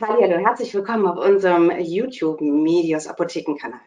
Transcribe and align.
Hallo, 0.00 0.38
herzlich 0.38 0.72
willkommen 0.74 1.08
auf 1.08 1.18
unserem 1.18 1.72
YouTube 1.80 2.40
Medios 2.40 3.08
Apothekenkanal. 3.08 3.80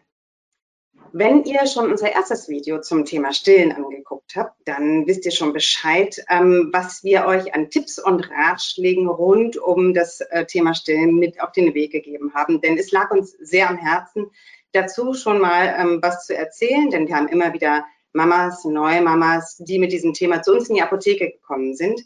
Wenn 1.14 1.46
ihr 1.46 1.66
schon 1.68 1.90
unser 1.90 2.12
erstes 2.12 2.50
Video 2.50 2.82
zum 2.82 3.06
Thema 3.06 3.32
Stillen 3.32 3.72
angeguckt 3.72 4.36
habt, 4.36 4.58
dann 4.66 5.08
wisst 5.08 5.24
ihr 5.24 5.32
schon 5.32 5.54
Bescheid, 5.54 6.22
ähm, 6.30 6.70
was 6.74 7.06
wir 7.06 7.28
euch 7.28 7.56
an 7.56 7.70
Tipps 7.70 7.98
und 7.98 8.30
Ratschlägen 8.30 9.08
rund 9.08 9.56
um 9.56 9.94
das 9.94 10.20
äh, 10.20 10.46
Thema 10.46 10.74
Stillen 10.74 11.16
mit 11.16 11.42
auf 11.42 11.54
den 11.54 11.74
Weg 11.74 11.94
gegeben 11.94 12.34
haben. 12.34 12.60
Denn 12.60 12.78
es 12.78 12.92
lag 12.92 13.10
uns 13.12 13.32
sehr 13.32 13.70
am 13.70 13.78
Herzen, 13.78 14.32
dazu 14.74 15.14
schon 15.14 15.40
mal 15.40 15.74
ähm, 15.78 16.00
was 16.02 16.26
zu 16.26 16.36
erzählen, 16.36 16.90
denn 16.90 17.08
wir 17.08 17.16
haben 17.16 17.30
immer 17.30 17.54
wieder 17.54 17.86
Mamas, 18.12 18.66
neue 18.66 19.02
Mamas, 19.02 19.56
die 19.60 19.80
mit 19.80 19.94
diesem 19.94 20.14
Thema 20.14 20.42
zu 20.42 20.52
uns 20.52 20.68
in 20.68 20.76
die 20.76 20.82
Apotheke 20.82 21.32
gekommen 21.32 21.74
sind. 21.74 22.02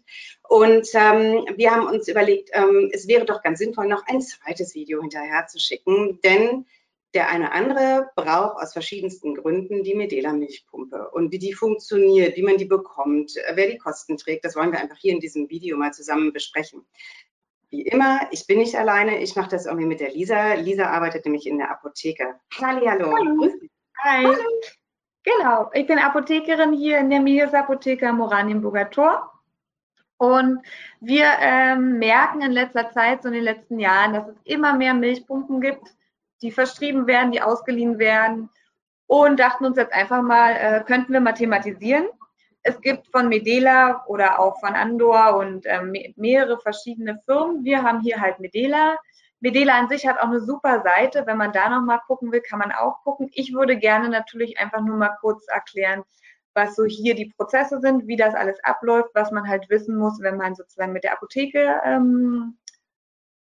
Und 0.48 0.88
ähm, 0.94 1.46
wir 1.56 1.72
haben 1.72 1.88
uns 1.88 2.08
überlegt, 2.08 2.50
ähm, 2.54 2.90
es 2.94 3.08
wäre 3.08 3.26
doch 3.26 3.42
ganz 3.42 3.60
sinnvoll, 3.60 3.88
noch 3.88 4.06
ein 4.08 4.22
zweites 4.22 4.76
Video 4.76 5.02
hinterher 5.02 5.48
zu 5.48 5.60
schicken, 5.60 6.20
denn 6.24 6.66
der 7.16 7.30
eine 7.30 7.54
andere 7.54 8.10
braucht 8.16 8.62
aus 8.62 8.74
verschiedensten 8.74 9.36
Gründen 9.36 9.84
die 9.84 9.96
Medela 9.96 10.34
Milchpumpe 10.34 11.10
und 11.12 11.32
wie 11.32 11.40
die 11.40 11.54
funktioniert, 11.54 12.36
wie 12.36 12.44
man 12.44 12.58
die 12.58 12.66
bekommt, 12.66 13.34
wer 13.54 13.68
die 13.68 13.78
Kosten 13.78 14.18
trägt, 14.18 14.44
das 14.44 14.56
wollen 14.56 14.74
wir 14.74 14.80
einfach 14.80 14.98
hier 14.98 15.14
in 15.14 15.22
diesem 15.22 15.50
Video 15.50 15.78
mal 15.78 15.94
zusammen 15.94 16.34
besprechen. 16.34 16.86
Wie 17.70 17.84
immer, 17.84 18.28
ich 18.32 18.46
bin 18.48 18.60
nicht 18.60 18.76
alleine, 18.76 19.22
ich 19.22 19.36
mache 19.36 19.50
das 19.50 19.66
irgendwie 19.66 19.88
mit 19.88 20.00
der 20.00 20.12
Lisa. 20.12 20.54
Lisa 20.54 20.88
arbeitet 20.88 21.26
nämlich 21.26 21.48
in 21.48 21.58
der 21.58 21.72
Apotheke. 21.72 22.36
Halli, 22.62 22.86
hallo. 22.86 23.16
Hallo. 23.16 23.52
Hi. 24.04 24.26
Hallo. 24.26 24.38
Genau, 25.24 25.72
ich 25.74 25.88
bin 25.88 25.98
Apothekerin 25.98 26.74
hier 26.74 27.00
in 27.00 27.10
der 27.10 27.20
Milius 27.20 27.54
Apotheke 27.54 28.08
am 28.08 28.22
Oranienburger 28.22 28.90
Tor. 28.92 29.32
Und 30.18 30.62
wir 31.02 31.26
ähm, 31.40 32.00
merken 32.00 32.42
in 32.42 32.52
letzter 32.52 32.90
Zeit, 32.92 33.22
so 33.22 33.28
in 33.28 33.36
den 33.36 33.44
letzten 33.44 33.80
Jahren, 33.80 34.14
dass 34.14 34.28
es 34.28 34.38
immer 34.46 34.74
mehr 34.74 34.94
Milchpumpen 34.94 35.60
gibt, 35.60 35.94
die 36.42 36.52
verschrieben 36.52 37.08
werden, 37.08 37.32
die 37.32 37.42
ausgeliehen 37.42 38.00
werden. 38.00 38.50
Und 39.08 39.40
dachten 39.40 39.66
uns 39.66 39.78
jetzt 39.78 39.94
einfach 39.94 40.22
mal, 40.22 40.52
äh, 40.52 40.84
könnten 40.86 41.14
wir 41.14 41.20
mal 41.20 41.34
thematisieren. 41.34 42.08
Es 42.64 42.82
gibt 42.82 43.08
von 43.10 43.28
Medela 43.28 44.04
oder 44.08 44.40
auch 44.40 44.60
von 44.60 44.74
Andor 44.74 45.36
und 45.38 45.66
ähm, 45.68 45.94
mehrere 46.16 46.60
verschiedene 46.60 47.22
Firmen. 47.26 47.64
Wir 47.64 47.84
haben 47.84 48.02
hier 48.02 48.20
halt 48.20 48.40
Medela. 48.40 48.98
Medela 49.40 49.78
an 49.78 49.90
sich 49.90 50.08
hat 50.08 50.18
auch 50.18 50.30
eine 50.30 50.42
super 50.42 50.82
Seite. 50.82 51.28
Wenn 51.28 51.38
man 51.38 51.52
da 51.52 51.70
nochmal 51.70 52.00
gucken 52.08 52.32
will, 52.32 52.42
kann 52.42 52.58
man 52.58 52.72
auch 52.72 53.04
gucken. 53.04 53.30
Ich 53.34 53.54
würde 53.54 53.78
gerne 53.78 54.10
natürlich 54.10 54.58
einfach 54.58 54.82
nur 54.82 54.98
mal 54.98 55.16
kurz 55.22 55.48
erklären, 55.48 56.04
was 56.56 56.76
so 56.76 56.86
hier 56.86 57.16
die 57.16 57.34
Prozesse 57.38 57.80
sind, 57.80 58.08
wie 58.08 58.16
das 58.16 58.34
alles 58.34 58.58
abläuft, 58.64 59.10
was 59.14 59.32
man 59.32 59.48
halt 59.48 59.70
wissen 59.70 59.98
muss, 59.98 60.20
wenn 60.22 60.38
man 60.38 60.56
sozusagen 60.56 60.94
mit 60.94 61.04
der 61.04 61.14
Apotheke 61.14 61.82
ähm, 61.84 62.58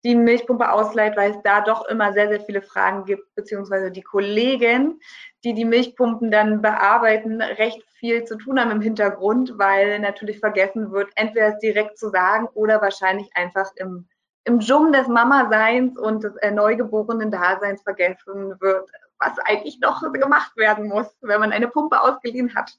die 0.04 0.16
Milchpumpe 0.16 0.72
ausleiht, 0.72 1.18
weil 1.18 1.32
es 1.32 1.42
da 1.44 1.62
doch 1.62 1.86
immer 1.88 2.14
sehr, 2.14 2.30
sehr 2.30 2.42
viele 2.42 2.62
Fragen 2.62 3.06
gibt, 3.06 3.36
beziehungsweise 3.36 3.92
die 3.92 4.02
Kollegen, 4.02 5.00
die 5.44 5.54
die 5.54 5.66
Milchpumpen 5.66 6.32
dann 6.32 6.62
bearbeiten, 6.62 7.42
recht 7.42 7.84
viel 7.98 8.24
zu 8.24 8.38
tun 8.38 8.60
haben 8.60 8.72
im 8.72 8.82
Hintergrund, 8.82 9.54
weil 9.58 10.00
natürlich 10.00 10.40
vergessen 10.40 10.92
wird, 10.92 11.10
entweder 11.16 11.48
es 11.50 11.60
direkt 11.60 11.98
zu 11.98 12.10
sagen 12.10 12.48
oder 12.54 12.82
wahrscheinlich 12.82 13.30
einfach 13.36 13.72
im 13.76 14.08
im 14.46 14.60
Dschungel 14.60 14.94
des 14.94 15.08
Mama-Seins 15.08 15.98
und 15.98 16.24
des 16.24 16.36
äh, 16.38 16.50
neugeborenen 16.50 17.30
Daseins 17.30 17.84
vergessen 17.84 18.60
wird, 18.60 18.90
was 19.20 19.38
eigentlich 19.40 19.80
noch 19.80 20.02
gemacht 20.14 20.56
werden 20.58 20.88
muss, 20.88 21.08
wenn 21.22 21.40
man 21.40 21.52
eine 21.52 21.68
Pumpe 21.68 22.02
ausgeliehen 22.02 22.56
hat. 22.56 22.78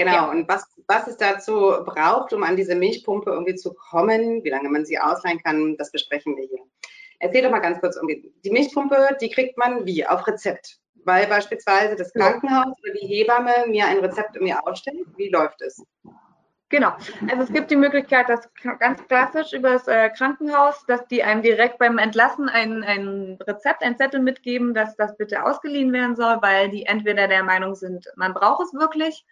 Genau, 0.00 0.12
ja. 0.12 0.30
und 0.30 0.48
was, 0.48 0.64
was 0.86 1.06
es 1.08 1.18
dazu 1.18 1.74
braucht, 1.84 2.32
um 2.32 2.42
an 2.42 2.56
diese 2.56 2.74
Milchpumpe 2.74 3.30
irgendwie 3.30 3.54
zu 3.54 3.74
kommen, 3.74 4.42
wie 4.42 4.48
lange 4.48 4.70
man 4.70 4.86
sie 4.86 4.98
ausleihen 4.98 5.42
kann, 5.42 5.76
das 5.76 5.92
besprechen 5.92 6.38
wir 6.38 6.44
hier. 6.48 6.60
Erzähl 7.18 7.42
doch 7.42 7.50
mal 7.50 7.58
ganz 7.58 7.80
kurz, 7.80 8.00
die 8.42 8.50
Milchpumpe, 8.50 9.18
die 9.20 9.28
kriegt 9.28 9.58
man 9.58 9.84
wie? 9.84 10.06
Auf 10.06 10.26
Rezept. 10.26 10.78
Weil 11.04 11.26
beispielsweise 11.26 11.96
das 11.96 12.14
Krankenhaus 12.14 12.74
oder 12.82 12.94
die 12.94 13.06
Hebamme 13.06 13.66
mir 13.68 13.88
ein 13.88 13.98
Rezept 13.98 14.36
in 14.36 14.44
mir 14.44 14.66
ausstellt. 14.66 15.06
Wie 15.18 15.28
läuft 15.28 15.60
es? 15.60 15.84
Genau. 16.70 16.92
Also 17.30 17.42
es 17.42 17.52
gibt 17.52 17.70
die 17.70 17.76
Möglichkeit, 17.76 18.30
dass 18.30 18.48
ganz 18.78 19.06
klassisch 19.06 19.52
über 19.52 19.72
das 19.72 19.86
äh, 19.86 20.08
Krankenhaus, 20.08 20.82
dass 20.86 21.06
die 21.08 21.22
einem 21.22 21.42
direkt 21.42 21.78
beim 21.78 21.98
Entlassen 21.98 22.48
ein, 22.48 22.82
ein 22.84 23.36
Rezept, 23.46 23.82
ein 23.82 23.98
Zettel 23.98 24.20
mitgeben, 24.20 24.72
dass 24.72 24.96
das 24.96 25.14
bitte 25.18 25.44
ausgeliehen 25.44 25.92
werden 25.92 26.16
soll, 26.16 26.38
weil 26.40 26.70
die 26.70 26.86
entweder 26.86 27.28
der 27.28 27.42
Meinung 27.42 27.74
sind, 27.74 28.06
man 28.16 28.32
braucht 28.32 28.64
es 28.64 28.72
wirklich 28.72 29.26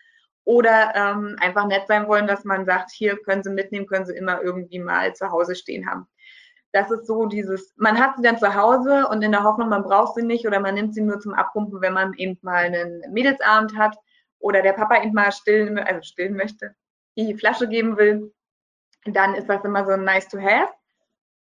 oder 0.48 0.94
ähm, 0.94 1.36
einfach 1.40 1.66
nett 1.66 1.86
sein 1.88 2.08
wollen, 2.08 2.26
dass 2.26 2.42
man 2.44 2.64
sagt, 2.64 2.90
hier 2.90 3.18
können 3.18 3.42
Sie 3.42 3.50
mitnehmen, 3.50 3.86
können 3.86 4.06
Sie 4.06 4.16
immer 4.16 4.40
irgendwie 4.40 4.78
mal 4.78 5.14
zu 5.14 5.30
Hause 5.30 5.54
stehen 5.54 5.86
haben. 5.86 6.06
Das 6.72 6.90
ist 6.90 7.06
so 7.06 7.26
dieses, 7.26 7.74
man 7.76 7.98
hat 7.98 8.16
sie 8.16 8.22
dann 8.22 8.38
zu 8.38 8.54
Hause 8.54 9.08
und 9.08 9.22
in 9.22 9.32
der 9.32 9.42
Hoffnung, 9.42 9.68
man 9.68 9.82
braucht 9.82 10.14
sie 10.14 10.22
nicht 10.22 10.46
oder 10.46 10.58
man 10.58 10.74
nimmt 10.74 10.94
sie 10.94 11.02
nur 11.02 11.20
zum 11.20 11.34
Abpumpen, 11.34 11.82
wenn 11.82 11.92
man 11.92 12.14
eben 12.14 12.38
mal 12.40 12.64
einen 12.64 13.02
Mädelsabend 13.10 13.76
hat 13.76 13.96
oder 14.38 14.62
der 14.62 14.72
Papa 14.72 15.02
eben 15.02 15.12
mal 15.12 15.32
stillen, 15.32 15.78
also 15.78 16.00
stillen 16.02 16.34
möchte 16.34 16.74
die 17.18 17.36
Flasche 17.36 17.68
geben 17.68 17.98
will, 17.98 18.32
dann 19.04 19.34
ist 19.34 19.48
das 19.48 19.64
immer 19.64 19.84
so 19.84 19.92
ein 19.92 20.04
nice 20.04 20.28
to 20.28 20.38
have. 20.38 20.72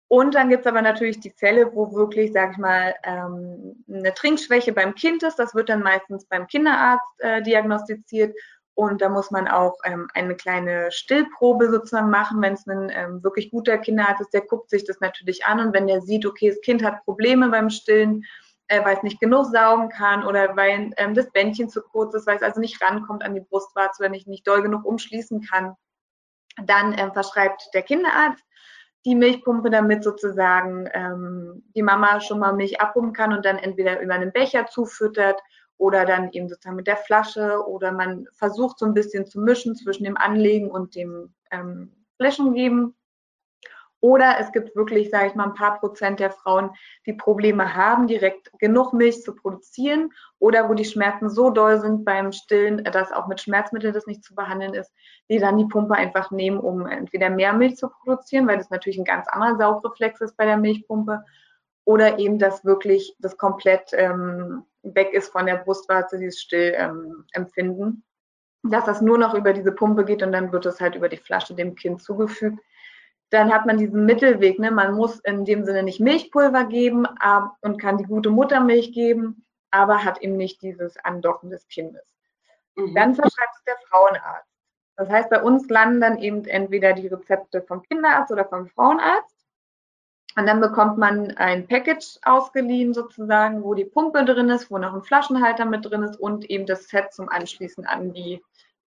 Und 0.07 0.35
dann 0.35 0.49
gibt 0.49 0.61
es 0.61 0.67
aber 0.67 0.81
natürlich 0.81 1.19
die 1.19 1.31
Fälle, 1.31 1.73
wo 1.73 1.91
wirklich, 1.93 2.31
sag 2.31 2.51
ich 2.51 2.57
mal, 2.57 2.95
ähm, 3.03 3.83
eine 3.91 4.13
Trinkschwäche 4.13 4.71
beim 4.71 4.93
Kind 4.93 5.23
ist. 5.23 5.37
Das 5.37 5.55
wird 5.55 5.69
dann 5.69 5.81
meistens 5.81 6.25
beim 6.25 6.45
Kinderarzt 6.47 7.19
äh, 7.19 7.41
diagnostiziert. 7.41 8.35
Und 8.75 9.01
da 9.01 9.07
muss 9.07 9.31
man 9.31 9.47
auch 9.47 9.77
ähm, 9.85 10.09
eine 10.13 10.35
kleine 10.35 10.91
Stillprobe 10.91 11.71
sozusagen 11.71 12.09
machen. 12.09 12.41
Wenn 12.41 12.53
es 12.53 12.67
ein 12.67 12.91
ähm, 12.93 13.23
wirklich 13.23 13.49
guter 13.49 13.77
Kinderarzt 13.77 14.21
ist, 14.21 14.33
der 14.33 14.41
guckt 14.41 14.69
sich 14.69 14.83
das 14.83 14.99
natürlich 14.99 15.45
an. 15.45 15.61
Und 15.61 15.73
wenn 15.73 15.87
der 15.87 16.01
sieht, 16.01 16.25
okay, 16.25 16.49
das 16.49 16.59
Kind 16.61 16.83
hat 16.83 17.03
Probleme 17.05 17.49
beim 17.49 17.69
Stillen, 17.69 18.25
äh, 18.67 18.83
weil 18.83 18.97
es 18.97 19.03
nicht 19.03 19.21
genug 19.21 19.45
saugen 19.45 19.89
kann 19.89 20.25
oder 20.25 20.57
weil 20.57 20.91
ähm, 20.97 21.13
das 21.13 21.31
Bändchen 21.31 21.69
zu 21.69 21.81
kurz 21.81 22.13
ist, 22.15 22.27
weil 22.27 22.35
es 22.35 22.43
also 22.43 22.59
nicht 22.59 22.81
rankommt 22.81 23.23
an 23.23 23.33
die 23.33 23.41
Brustwarze 23.41 24.03
oder 24.03 24.09
nicht, 24.09 24.27
nicht 24.27 24.45
doll 24.45 24.61
genug 24.61 24.83
umschließen 24.83 25.41
kann. 25.41 25.75
Dann 26.61 26.93
ähm, 26.97 27.13
verschreibt 27.13 27.69
der 27.73 27.83
Kinderarzt 27.83 28.43
die 29.05 29.15
Milchpumpe, 29.15 29.69
damit 29.69 30.03
sozusagen 30.03 30.89
ähm, 30.93 31.63
die 31.75 31.83
Mama 31.83 32.19
schon 32.19 32.39
mal 32.39 32.53
Milch 32.53 32.81
abpumpen 32.81 33.13
kann 33.13 33.33
und 33.33 33.45
dann 33.45 33.57
entweder 33.57 34.01
über 34.01 34.15
einen 34.15 34.33
Becher 34.33 34.65
zufüttert 34.65 35.39
oder 35.77 36.05
dann 36.05 36.31
eben 36.31 36.47
sozusagen 36.47 36.75
mit 36.75 36.87
der 36.87 36.97
Flasche. 36.97 37.65
Oder 37.67 37.91
man 37.91 38.27
versucht 38.33 38.79
so 38.79 38.85
ein 38.85 38.93
bisschen 38.93 39.25
zu 39.25 39.39
mischen 39.39 39.75
zwischen 39.75 40.03
dem 40.03 40.17
Anlegen 40.17 40.71
und 40.71 40.95
dem 40.95 41.33
ähm, 41.51 41.91
Flaschen 42.17 42.53
geben. 42.53 42.95
Oder 44.01 44.35
es 44.39 44.51
gibt 44.51 44.75
wirklich, 44.75 45.09
sage 45.09 45.27
ich 45.27 45.35
mal, 45.35 45.45
ein 45.45 45.55
paar 45.55 45.79
Prozent 45.79 46.19
der 46.19 46.29
Frauen, 46.29 46.69
die 47.07 47.13
Probleme 47.13 47.73
haben, 47.73 48.05
direkt 48.05 48.51
genug 48.59 48.93
Milch 48.93 49.23
zu 49.23 49.33
produzieren. 49.33 50.11
Oder 50.37 50.69
wo 50.69 50.75
die 50.75 50.85
Schmerzen 50.85 51.27
so 51.27 51.49
doll 51.49 51.79
sind 51.81 52.05
beim 52.05 52.31
Stillen, 52.31 52.83
dass 52.83 53.11
auch 53.11 53.25
mit 53.25 53.41
Schmerzmitteln 53.41 53.93
das 53.93 54.05
nicht 54.05 54.23
zu 54.23 54.35
behandeln 54.35 54.75
ist, 54.75 54.93
die 55.27 55.39
dann 55.39 55.57
die 55.57 55.65
Pumpe 55.65 55.95
einfach 55.95 56.29
nehmen, 56.29 56.59
um 56.59 56.85
entweder 56.85 57.31
mehr 57.31 57.53
Milch 57.53 57.77
zu 57.77 57.89
produzieren, 57.89 58.47
weil 58.47 58.57
das 58.57 58.69
natürlich 58.69 58.99
ein 58.99 59.05
ganz 59.05 59.27
anderer 59.27 59.57
Saugreflex 59.57 60.21
ist 60.21 60.37
bei 60.37 60.45
der 60.45 60.57
Milchpumpe, 60.57 61.23
oder 61.85 62.19
eben, 62.19 62.39
dass 62.39 62.65
wirklich 62.65 63.15
das 63.19 63.37
komplett 63.37 63.91
ähm, 63.93 64.65
weg 64.83 65.13
ist 65.13 65.31
von 65.31 65.45
der 65.45 65.57
Brustwarze, 65.57 66.17
dieses 66.17 66.41
Stillempfinden. 66.41 67.87
Ähm, 67.87 68.03
dass 68.67 68.85
das 68.85 68.99
nur 68.99 69.19
noch 69.19 69.35
über 69.35 69.53
diese 69.53 69.71
Pumpe 69.71 70.05
geht 70.05 70.23
und 70.23 70.31
dann 70.31 70.51
wird 70.51 70.65
es 70.65 70.81
halt 70.81 70.95
über 70.95 71.07
die 71.07 71.17
Flasche 71.17 71.53
dem 71.53 71.75
Kind 71.75 72.01
zugefügt 72.01 72.59
dann 73.29 73.53
hat 73.53 73.65
man 73.65 73.77
diesen 73.77 74.05
Mittelweg. 74.05 74.59
Ne? 74.59 74.71
Man 74.71 74.95
muss 74.95 75.19
in 75.19 75.45
dem 75.45 75.65
Sinne 75.65 75.83
nicht 75.83 75.99
Milchpulver 75.99 76.65
geben 76.65 77.05
und 77.61 77.81
kann 77.81 77.97
die 77.97 78.05
gute 78.05 78.29
Muttermilch 78.29 78.93
geben, 78.93 79.45
aber 79.71 80.03
hat 80.03 80.21
eben 80.21 80.37
nicht 80.37 80.61
dieses 80.61 80.97
Andocken 81.03 81.49
des 81.49 81.67
Kindes. 81.67 82.05
Mhm. 82.75 82.93
Dann 82.93 83.15
verschreibt 83.15 83.55
es 83.55 83.63
der 83.63 83.77
Frauenarzt. 83.89 84.49
Das 84.97 85.09
heißt, 85.09 85.29
bei 85.29 85.41
uns 85.41 85.67
landen 85.69 85.99
dann 85.99 86.19
eben 86.19 86.45
entweder 86.45 86.93
die 86.93 87.07
Rezepte 87.07 87.61
vom 87.61 87.81
Kinderarzt 87.83 88.31
oder 88.31 88.45
vom 88.45 88.67
Frauenarzt. 88.67 89.34
Und 90.37 90.47
dann 90.47 90.59
bekommt 90.59 90.97
man 90.97 91.31
ein 91.37 91.65
Package 91.65 92.17
ausgeliehen 92.23 92.93
sozusagen, 92.93 93.63
wo 93.63 93.73
die 93.73 93.85
Pumpe 93.85 94.25
drin 94.25 94.49
ist, 94.49 94.69
wo 94.69 94.77
noch 94.77 94.93
ein 94.93 95.03
Flaschenhalter 95.03 95.63
mit 95.65 95.85
drin 95.85 96.03
ist 96.03 96.19
und 96.19 96.49
eben 96.49 96.65
das 96.65 96.89
Set 96.89 97.13
zum 97.13 97.29
Anschließen 97.29 97.85
an 97.85 98.13
die 98.13 98.41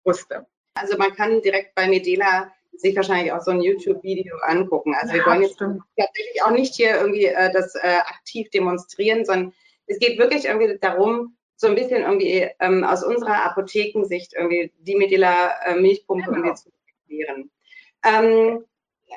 Brüste. 0.03 0.47
Also 0.73 0.97
man 0.97 1.15
kann 1.15 1.41
direkt 1.41 1.75
bei 1.75 1.87
Medela 1.87 2.51
sich 2.77 2.95
wahrscheinlich 2.95 3.31
auch 3.31 3.41
so 3.41 3.51
ein 3.51 3.61
YouTube-Video 3.61 4.35
angucken. 4.41 4.95
Also 4.95 5.15
ja, 5.15 5.19
wir 5.19 5.25
wollen 5.25 5.41
jetzt 5.43 5.55
stimmt. 5.55 5.81
tatsächlich 5.97 6.43
auch 6.43 6.51
nicht 6.51 6.75
hier 6.75 6.95
irgendwie 6.95 7.25
äh, 7.25 7.51
das 7.51 7.75
äh, 7.75 7.99
aktiv 8.05 8.49
demonstrieren, 8.49 9.23
sondern 9.23 9.53
es 9.87 9.99
geht 9.99 10.17
wirklich 10.17 10.45
irgendwie 10.45 10.77
darum, 10.79 11.37
so 11.57 11.67
ein 11.67 11.75
bisschen 11.75 12.01
irgendwie 12.01 12.49
ähm, 12.59 12.83
aus 12.83 13.03
unserer 13.03 13.45
Apothekensicht 13.45 14.33
irgendwie 14.33 14.73
die 14.79 14.95
Medela 14.95 15.51
äh, 15.65 15.75
Milchpumpe 15.75 16.25
genau. 16.25 16.37
irgendwie 16.37 16.55
zu 16.55 16.69
erklären. 17.07 17.51
Ähm, 18.03 18.65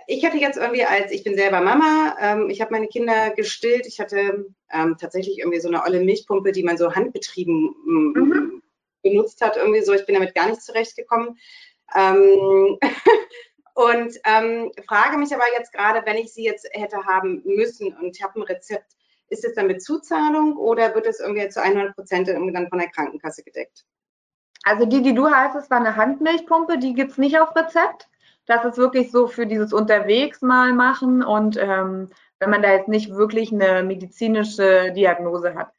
ich 0.06 0.24
hatte 0.24 0.38
jetzt 0.38 0.56
irgendwie 0.56 0.84
als, 0.84 1.10
ich 1.12 1.24
bin 1.24 1.36
selber 1.36 1.60
Mama, 1.60 2.16
ähm, 2.20 2.50
ich 2.50 2.60
habe 2.60 2.72
meine 2.72 2.88
Kinder 2.88 3.30
gestillt, 3.30 3.86
ich 3.86 4.00
hatte 4.00 4.46
ähm, 4.70 4.96
tatsächlich 5.00 5.38
irgendwie 5.38 5.60
so 5.60 5.68
eine 5.68 5.82
olle 5.82 6.00
Milchpumpe, 6.00 6.52
die 6.52 6.62
man 6.62 6.78
so 6.78 6.94
handbetrieben 6.94 7.74
mhm. 7.84 8.62
benutzt 9.02 9.40
hat, 9.40 9.56
irgendwie 9.56 9.82
so, 9.82 9.92
ich 9.92 10.06
bin 10.06 10.14
damit 10.14 10.34
gar 10.34 10.48
nicht 10.48 10.62
zurechtgekommen. 10.62 11.38
Ähm, 11.94 12.78
Und 13.78 14.18
ähm, 14.24 14.72
frage 14.88 15.16
mich 15.18 15.32
aber 15.32 15.44
jetzt 15.56 15.72
gerade, 15.72 16.04
wenn 16.04 16.16
ich 16.16 16.34
sie 16.34 16.42
jetzt 16.42 16.68
hätte 16.72 17.04
haben 17.04 17.42
müssen 17.44 17.94
und 17.94 18.16
ich 18.16 18.24
habe 18.24 18.40
ein 18.40 18.42
Rezept, 18.42 18.96
ist 19.28 19.44
es 19.44 19.54
dann 19.54 19.68
mit 19.68 19.80
Zuzahlung 19.84 20.56
oder 20.56 20.96
wird 20.96 21.06
es 21.06 21.20
irgendwie 21.20 21.48
zu 21.48 21.62
100 21.62 21.94
Prozent 21.94 22.26
dann 22.26 22.68
von 22.68 22.78
der 22.80 22.88
Krankenkasse 22.88 23.44
gedeckt? 23.44 23.84
Also 24.64 24.84
die, 24.84 25.00
die 25.00 25.14
du 25.14 25.30
hast, 25.30 25.54
das 25.54 25.70
war 25.70 25.78
eine 25.78 25.94
Handmilchpumpe, 25.94 26.78
die 26.78 26.92
gibt 26.92 27.12
es 27.12 27.18
nicht 27.18 27.38
auf 27.38 27.54
Rezept. 27.54 28.07
Das 28.48 28.64
ist 28.64 28.78
wirklich 28.78 29.12
so 29.12 29.26
für 29.26 29.46
dieses 29.46 29.74
Unterwegs 29.74 30.40
mal 30.40 30.72
machen 30.72 31.22
und 31.22 31.58
ähm, 31.58 32.08
wenn 32.40 32.50
man 32.50 32.62
da 32.62 32.72
jetzt 32.72 32.88
nicht 32.88 33.14
wirklich 33.14 33.52
eine 33.52 33.82
medizinische 33.82 34.90
Diagnose 34.92 35.54
hat. 35.54 35.70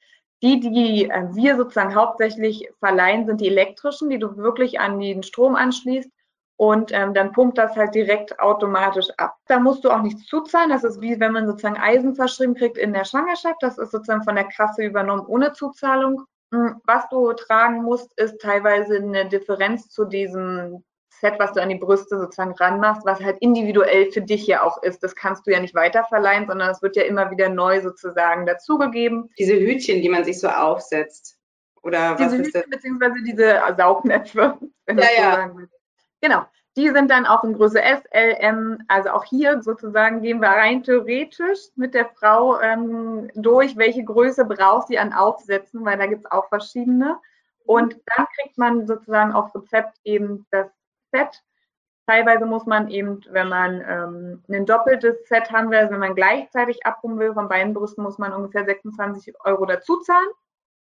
Die, 0.43 0.59
die 0.59 1.09
äh, 1.09 1.27
wir 1.33 1.57
sozusagen 1.57 1.95
hauptsächlich 1.95 2.69
verleihen, 2.77 3.25
sind 3.25 3.41
die 3.41 3.47
elektrischen, 3.47 4.09
die 4.09 4.19
du 4.19 4.37
wirklich 4.37 4.79
an 4.79 4.99
den 4.99 5.23
Strom 5.23 5.55
anschließt 5.55 6.11
und 6.57 6.91
ähm, 6.93 7.15
dann 7.15 7.31
pumpt 7.31 7.57
das 7.57 7.75
halt 7.75 7.95
direkt 7.95 8.39
automatisch 8.39 9.07
ab. 9.17 9.37
Da 9.47 9.59
musst 9.59 9.83
du 9.83 9.89
auch 9.89 10.03
nichts 10.03 10.27
zuzahlen. 10.27 10.69
Das 10.69 10.83
ist 10.83 11.01
wie 11.01 11.19
wenn 11.19 11.31
man 11.31 11.47
sozusagen 11.47 11.77
Eisen 11.77 12.13
verschrieben 12.13 12.53
kriegt 12.53 12.77
in 12.77 12.93
der 12.93 13.05
Schwangerschaft. 13.05 13.63
Das 13.63 13.79
ist 13.79 13.91
sozusagen 13.91 14.23
von 14.23 14.35
der 14.35 14.47
Kasse 14.47 14.83
übernommen 14.83 15.25
ohne 15.25 15.53
Zuzahlung. 15.53 16.23
Hm, 16.53 16.81
was 16.83 17.09
du 17.09 17.33
tragen 17.33 17.81
musst, 17.81 18.11
ist 18.19 18.39
teilweise 18.39 18.97
eine 18.97 19.27
Differenz 19.27 19.89
zu 19.89 20.05
diesem 20.05 20.83
Set, 21.19 21.35
was 21.37 21.53
du 21.53 21.61
an 21.61 21.69
die 21.69 21.75
Brüste 21.75 22.17
sozusagen 22.17 22.53
ranmachst, 22.53 23.05
was 23.05 23.21
halt 23.21 23.37
individuell 23.39 24.11
für 24.11 24.21
dich 24.21 24.47
ja 24.47 24.63
auch 24.63 24.81
ist. 24.83 25.03
Das 25.03 25.15
kannst 25.15 25.45
du 25.45 25.51
ja 25.51 25.59
nicht 25.59 25.75
weiterverleihen, 25.75 26.47
sondern 26.47 26.69
es 26.69 26.81
wird 26.81 26.95
ja 26.95 27.03
immer 27.03 27.31
wieder 27.31 27.49
neu 27.49 27.81
sozusagen 27.81 28.45
dazugegeben. 28.45 29.29
Diese 29.37 29.59
Hütchen, 29.59 30.01
die 30.01 30.09
man 30.09 30.23
sich 30.23 30.39
so 30.39 30.47
aufsetzt. 30.47 31.37
Oder 31.81 32.15
diese 32.15 32.25
was 32.25 32.33
ist 32.33 32.47
Hütchen, 32.47 32.61
das? 32.61 32.69
Beziehungsweise 32.69 33.15
diese 33.25 33.61
Saugnäpfe. 33.77 34.57
Wenn 34.85 34.97
ja, 34.97 35.05
ja. 35.15 35.31
So 35.31 35.37
sagen 35.37 35.69
Genau. 36.21 36.45
Die 36.77 36.89
sind 36.89 37.09
dann 37.09 37.25
auch 37.25 37.43
in 37.43 37.53
Größe 37.53 37.81
S, 37.81 38.01
L, 38.11 38.35
M. 38.39 38.83
Also 38.87 39.09
auch 39.09 39.25
hier 39.25 39.61
sozusagen 39.61 40.21
gehen 40.21 40.39
wir 40.39 40.49
rein 40.49 40.83
theoretisch 40.83 41.59
mit 41.75 41.93
der 41.93 42.05
Frau 42.05 42.59
ähm, 42.61 43.29
durch, 43.35 43.75
welche 43.75 44.03
Größe 44.03 44.45
braucht 44.45 44.87
sie 44.87 44.99
an 44.99 45.11
Aufsätzen, 45.11 45.83
weil 45.83 45.97
da 45.97 46.05
gibt 46.05 46.25
es 46.25 46.31
auch 46.31 46.47
verschiedene. 46.47 47.19
Und 47.65 47.99
dann 48.15 48.25
kriegt 48.35 48.57
man 48.57 48.87
sozusagen 48.87 49.33
auf 49.33 49.53
Rezept 49.53 49.97
eben 50.03 50.45
das 50.51 50.67
Set. 51.11 51.43
Teilweise 52.07 52.45
muss 52.45 52.65
man 52.65 52.89
eben, 52.89 53.21
wenn 53.29 53.49
man 53.49 53.83
ähm, 53.87 54.43
ein 54.49 54.65
doppeltes 54.65 55.27
Set 55.27 55.51
haben 55.51 55.69
will, 55.69 55.77
also 55.77 55.91
wenn 55.93 55.99
man 55.99 56.15
gleichzeitig 56.15 56.85
abrufen 56.85 57.19
will 57.19 57.33
von 57.33 57.47
beiden 57.47 57.73
Brüsten, 57.73 58.03
muss 58.03 58.17
man 58.17 58.33
ungefähr 58.33 58.65
26 58.65 59.35
Euro 59.45 59.65
dazu 59.67 59.97
zahlen, 59.97 60.29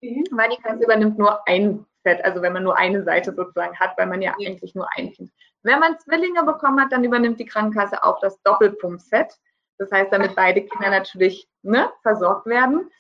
mhm. 0.02 0.24
weil 0.32 0.50
die 0.50 0.62
Kasse 0.62 0.84
übernimmt 0.84 1.18
nur 1.18 1.48
ein 1.48 1.86
Set, 2.04 2.24
also 2.24 2.44
wenn 2.44 2.54
man 2.54 2.64
nur 2.64 2.78
eine 2.78 3.04
Seite 3.04 3.34
sozusagen 3.34 3.76
hat, 3.80 3.98
weil 3.98 4.06
man 4.06 4.22
ja, 4.22 4.36
ja. 4.38 4.50
eigentlich 4.50 4.76
nur 4.76 4.88
ein 4.96 5.12
Kind. 5.14 5.32
Wenn 5.64 5.80
man 5.80 5.98
Zwillinge 6.00 6.44
bekommen 6.44 6.80
hat, 6.80 6.92
dann 6.92 7.04
übernimmt 7.04 7.40
die 7.40 7.46
Krankenkasse 7.46 8.04
auch 8.04 8.20
das 8.20 8.40
Doppelpump-Set. 8.44 9.36
Das 9.80 9.92
heißt, 9.92 10.14
damit 10.14 10.36
beide 10.36 10.62
Kinder 10.62 10.92
natürlich 10.92 11.50
ne, 11.64 11.92
versorgt 12.04 12.46
werden. 12.46 12.92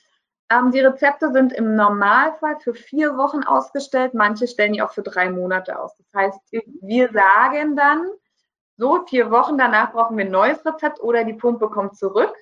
Ähm, 0.52 0.72
die 0.72 0.80
Rezepte 0.80 1.32
sind 1.32 1.54
im 1.54 1.76
Normalfall 1.76 2.60
für 2.60 2.74
vier 2.74 3.18
Wochen 3.18 3.44
ausgestellt. 3.44 4.14
Manche 4.14 4.48
stellen 4.48 4.74
die 4.74 4.82
auch 4.82 4.92
für 4.92 5.02
drei 5.02 5.30
Monate 5.30 5.80
aus. 5.80 5.96
Das 5.98 6.08
heißt, 6.14 6.40
wir 6.82 7.12
sagen 7.12 7.76
dann, 7.76 8.08
so 8.78 9.06
vier 9.06 9.32
Wochen 9.32 9.58
danach 9.58 9.94
brauchen 9.94 10.18
wir 10.18 10.26
ein 10.26 10.32
neues 10.32 10.64
Rezept 10.66 11.00
oder 11.02 11.24
die 11.24 11.34
Pumpe 11.34 11.70
kommt 11.70 11.98
zurück. 11.98 12.36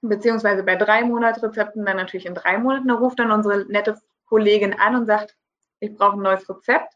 Beziehungsweise 0.00 0.62
bei 0.62 0.76
drei 0.76 1.04
Monat 1.04 1.42
Rezepten 1.42 1.84
dann 1.84 1.96
natürlich 1.96 2.24
in 2.26 2.34
drei 2.34 2.56
Monaten. 2.56 2.88
Da 2.88 2.94
ruft 2.94 3.18
dann 3.18 3.30
unsere 3.30 3.66
nette 3.66 4.00
Kollegin 4.26 4.78
an 4.78 4.96
und 4.96 5.06
sagt, 5.06 5.36
ich 5.80 5.94
brauche 5.94 6.16
ein 6.16 6.22
neues 6.22 6.48
Rezept. 6.48 6.94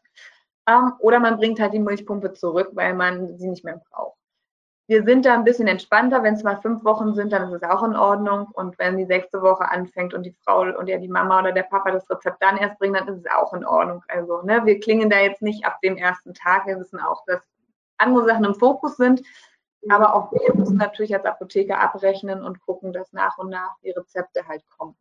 Ähm, 0.67 0.93
oder 0.99 1.19
man 1.19 1.37
bringt 1.37 1.59
halt 1.59 1.73
die 1.73 1.79
Milchpumpe 1.79 2.33
zurück, 2.33 2.69
weil 2.73 2.95
man 2.95 3.37
sie 3.37 3.49
nicht 3.49 3.63
mehr 3.63 3.81
braucht. 3.91 4.17
Wir 4.87 5.03
sind 5.03 5.25
da 5.25 5.33
ein 5.33 5.43
bisschen 5.43 5.67
entspannter. 5.67 6.21
Wenn 6.21 6.35
es 6.35 6.43
mal 6.43 6.61
fünf 6.61 6.83
Wochen 6.83 7.15
sind, 7.15 7.33
dann 7.33 7.51
ist 7.51 7.63
es 7.63 7.69
auch 7.69 7.83
in 7.83 7.95
Ordnung. 7.95 8.47
Und 8.53 8.77
wenn 8.77 8.97
die 8.97 9.05
sechste 9.05 9.41
Woche 9.41 9.69
anfängt 9.69 10.13
und 10.13 10.23
die 10.23 10.35
Frau 10.43 10.61
und 10.61 10.87
ja 10.87 10.97
die 10.97 11.07
Mama 11.07 11.39
oder 11.39 11.51
der 11.51 11.63
Papa 11.63 11.91
das 11.91 12.09
Rezept 12.09 12.41
dann 12.41 12.57
erst 12.57 12.77
bringen, 12.77 12.93
dann 12.93 13.07
ist 13.07 13.25
es 13.25 13.31
auch 13.31 13.53
in 13.53 13.65
Ordnung. 13.65 14.03
Also 14.07 14.43
ne, 14.43 14.65
wir 14.65 14.79
klingen 14.79 15.09
da 15.09 15.19
jetzt 15.19 15.41
nicht 15.41 15.65
ab 15.65 15.79
dem 15.81 15.97
ersten 15.97 16.33
Tag. 16.33 16.67
Wir 16.67 16.79
wissen 16.79 16.99
auch, 16.99 17.25
dass 17.25 17.41
andere 17.97 18.25
Sachen 18.25 18.45
im 18.45 18.55
Fokus 18.55 18.97
sind. 18.97 19.23
Aber 19.89 20.15
auch 20.15 20.31
wir 20.31 20.55
müssen 20.55 20.77
natürlich 20.77 21.15
als 21.15 21.25
Apotheker 21.25 21.79
abrechnen 21.79 22.43
und 22.43 22.61
gucken, 22.61 22.93
dass 22.93 23.11
nach 23.13 23.37
und 23.37 23.49
nach 23.49 23.75
die 23.83 23.91
Rezepte 23.91 24.47
halt 24.47 24.63
kommen. 24.77 24.95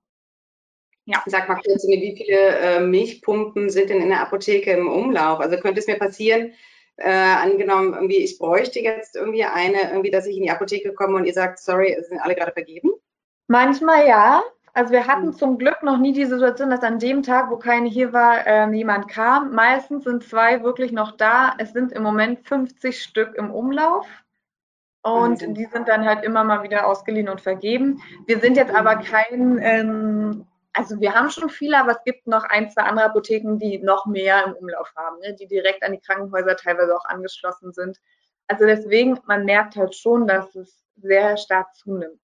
Ja. 1.07 1.23
Sag 1.27 1.49
mal 1.49 1.59
wie 1.59 2.17
viele 2.17 2.59
äh, 2.59 2.81
Milchpumpen 2.81 3.69
sind 3.69 3.91
denn 3.91 4.01
in 4.01 4.09
der 4.09 4.23
Apotheke 4.23 4.73
im 4.73 4.89
Umlauf? 4.89 5.41
Also 5.41 5.59
könnte 5.59 5.81
es 5.81 5.87
mir 5.87 5.99
passieren, 5.99 6.53
äh, 6.97 7.11
angenommen, 7.11 7.95
irgendwie, 7.95 8.19
ich 8.19 8.39
bräuchte 8.39 8.81
jetzt 8.81 9.17
irgendwie 9.17 9.45
eine, 9.45 9.91
irgendwie, 9.91 10.11
dass 10.11 10.27
ich 10.27 10.37
in 10.37 10.45
die 10.45 10.51
Apotheke 10.51 10.93
komme 10.95 11.17
und 11.17 11.25
ihr 11.25 11.33
sagt, 11.33 11.59
sorry, 11.59 11.97
sind 12.09 12.21
alle 12.21 12.35
gerade 12.35 12.53
vergeben? 12.53 12.93
Manchmal 13.47 14.07
ja. 14.07 14.43
Also 14.73 14.93
wir 14.93 15.07
hatten 15.07 15.29
hm. 15.29 15.33
zum 15.35 15.59
Glück 15.59 15.83
noch 15.83 15.99
nie 15.99 16.13
die 16.13 16.25
Situation, 16.25 16.71
dass 16.71 16.83
an 16.83 16.99
dem 16.99 17.23
Tag, 17.23 17.51
wo 17.51 17.57
keine 17.57 17.89
hier 17.89 18.13
war, 18.13 18.45
äh, 18.47 18.69
jemand 18.73 19.09
kam. 19.09 19.55
Meistens 19.55 20.05
sind 20.05 20.25
zwei 20.25 20.63
wirklich 20.65 20.91
noch 20.91 21.13
da. 21.13 21.55
Es 21.59 21.73
sind 21.73 21.93
im 21.93 22.03
Moment 22.03 22.47
50 22.49 23.01
Stück 23.01 23.35
im 23.37 23.53
Umlauf. 23.53 24.07
Und 25.03 25.43
die 25.59 25.67
sind 25.67 25.87
dann 25.87 26.07
halt 26.07 26.25
immer 26.25 26.45
mal 26.45 26.63
wieder 26.63 26.87
ausgeliehen 26.87 27.29
und 27.29 27.43
vergeben. 27.43 28.01
Wir 28.27 28.39
sind 28.41 28.57
jetzt 28.57 28.75
aber 28.75 28.97
kein, 28.97 29.59
ähm, 29.61 30.47
also 30.75 31.01
wir 31.01 31.15
haben 31.15 31.31
schon 31.31 31.49
viele, 31.49 31.79
aber 31.79 31.93
es 31.93 32.05
gibt 32.05 32.27
noch 32.27 32.45
ein, 32.45 32.71
zwei 32.71 32.83
andere 32.83 33.07
Apotheken, 33.07 33.59
die 33.59 33.79
noch 33.79 34.07
mehr 34.07 34.45
im 34.45 34.55
Umlauf 34.55 34.93
haben, 34.97 35.19
ne? 35.21 35.35
die 35.35 35.47
direkt 35.47 35.83
an 35.83 35.93
die 35.93 36.01
Krankenhäuser 36.01 36.57
teilweise 36.57 36.95
auch 36.95 37.05
angeschlossen 37.05 37.73
sind. 37.73 38.01
Also 38.49 38.67
deswegen, 38.67 39.19
man 39.27 39.45
merkt 39.45 39.77
halt 39.77 39.95
schon, 39.95 40.27
dass 40.27 40.55
es 40.55 40.85
sehr 40.97 41.37
stark 41.37 41.75
zunimmt. 41.75 42.21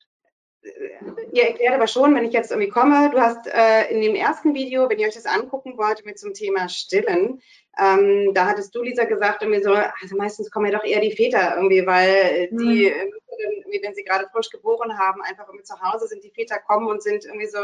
Ihr 1.32 1.48
erklärt 1.48 1.74
aber 1.74 1.86
schon, 1.86 2.14
wenn 2.14 2.24
ich 2.24 2.34
jetzt 2.34 2.50
irgendwie 2.50 2.68
komme, 2.68 3.08
du 3.10 3.18
hast 3.18 3.46
äh, 3.46 3.90
in 3.90 4.02
dem 4.02 4.14
ersten 4.14 4.52
Video, 4.52 4.90
wenn 4.90 4.98
ihr 4.98 5.06
euch 5.06 5.14
das 5.14 5.24
angucken 5.24 5.78
wollt, 5.78 6.04
mit 6.04 6.18
zum 6.18 6.34
Thema 6.34 6.68
Stillen, 6.68 7.40
ähm, 7.78 8.32
da 8.34 8.46
hattest 8.46 8.74
du, 8.74 8.82
Lisa, 8.82 9.04
gesagt, 9.04 9.42
irgendwie 9.42 9.62
so, 9.62 9.72
also 9.72 10.16
meistens 10.16 10.50
kommen 10.50 10.70
ja 10.70 10.76
doch 10.76 10.84
eher 10.84 11.00
die 11.00 11.16
Väter 11.16 11.54
irgendwie, 11.56 11.86
weil 11.86 12.48
die, 12.50 12.92
mhm. 12.92 13.82
wenn 13.82 13.94
sie 13.94 14.04
gerade 14.04 14.28
frisch 14.32 14.50
geboren 14.50 14.98
haben, 14.98 15.22
einfach 15.22 15.46
irgendwie 15.46 15.64
zu 15.64 15.80
Hause 15.80 16.08
sind, 16.08 16.24
die 16.24 16.32
Väter 16.32 16.58
kommen 16.58 16.88
und 16.88 17.02
sind 17.02 17.24
irgendwie 17.24 17.48
so 17.48 17.60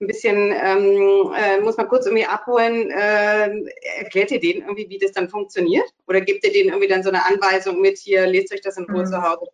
ein 0.00 0.06
bisschen, 0.06 0.52
ähm, 0.52 1.32
äh, 1.34 1.60
muss 1.60 1.76
man 1.76 1.88
kurz 1.88 2.06
irgendwie 2.06 2.26
abholen, 2.26 2.90
äh, 2.90 3.50
erklärt 3.98 4.30
ihr 4.30 4.38
denen 4.38 4.62
irgendwie, 4.62 4.88
wie 4.88 4.98
das 4.98 5.12
dann 5.12 5.28
funktioniert? 5.28 5.88
Oder 6.06 6.20
gebt 6.20 6.44
ihr 6.44 6.52
denen 6.52 6.68
irgendwie 6.68 6.88
dann 6.88 7.02
so 7.02 7.08
eine 7.08 7.26
Anweisung 7.26 7.80
mit, 7.80 7.98
hier, 7.98 8.26
lest 8.26 8.52
euch 8.52 8.60
das 8.60 8.76
in 8.76 8.84
Ruhe 8.84 9.02
mhm. 9.02 9.06
zu 9.06 9.22
Hause 9.22 9.50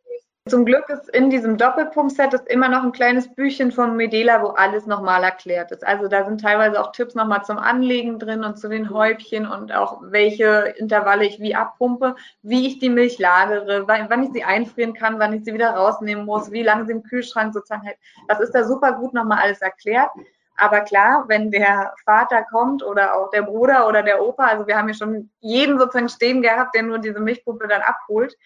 Zum 0.47 0.67
Glück 0.67 0.91
ist 0.91 1.09
in 1.09 1.31
diesem 1.31 1.57
Doppelpump-Set 1.57 2.35
immer 2.49 2.69
noch 2.69 2.83
ein 2.83 2.93
kleines 2.93 3.35
Büchchen 3.35 3.73
von 3.73 3.97
Medela, 3.97 4.43
wo 4.43 4.49
alles 4.49 4.85
nochmal 4.85 5.25
erklärt 5.25 5.71
ist. 5.71 5.87
Also 5.87 6.07
da 6.07 6.27
sind 6.27 6.43
teilweise 6.43 6.79
auch 6.79 6.93
Tipps 6.93 7.15
nochmal 7.15 7.43
zum 7.47 7.57
Anlegen 7.57 8.19
drin 8.19 8.45
und 8.45 8.59
zu 8.59 8.69
den 8.69 8.91
Häubchen 8.91 9.47
und 9.47 9.73
auch 9.73 10.03
welche 10.03 10.75
Intervalle 10.77 11.25
ich 11.25 11.41
wie 11.41 11.55
abpumpe, 11.55 12.15
wie 12.43 12.67
ich 12.67 12.79
die 12.79 12.91
Milch 12.91 13.19
lagere, 13.19 13.89
wann 13.89 14.23
ich 14.23 14.33
sie 14.35 14.45
einfrieren 14.45 14.93
kann, 14.93 15.19
wann 15.19 15.33
ich 15.33 15.45
sie 15.47 15.55
wieder 15.55 15.71
rausnehmen 15.71 16.27
muss, 16.27 16.53
wie 16.53 16.63
lange 16.63 16.85
sie 16.85 16.93
im 16.93 17.05
Kühlschrank 17.05 17.55
sozusagen 17.55 17.85
hält. 17.85 17.97
Das 18.29 18.39
ist 18.41 18.55
da 18.55 18.65
super 18.65 18.93
gut 18.93 19.15
nochmal 19.15 19.39
alles 19.39 19.63
erklärt. 19.63 20.11
Aber 20.57 20.83
klar, 20.83 21.25
wenn 21.27 21.51
der 21.51 21.95
Vater 22.05 22.45
kommt 22.45 22.83
oder 22.85 23.17
auch 23.17 23.31
der 23.31 23.43
Bruder 23.43 23.89
oder 23.89 24.03
der 24.03 24.23
Opa, 24.23 24.45
also 24.45 24.67
wir 24.67 24.77
haben 24.77 24.89
ja 24.89 24.95
schon 24.95 25.31
jeden 25.41 25.79
sozusagen 25.79 26.11
stehen 26.11 26.43
gehabt, 26.43 26.75
der 26.75 26.83
nur 26.83 26.99
diese 26.99 27.19
Milchpuppe 27.19 27.67
dann 27.67 27.83
abholt. 27.83 28.37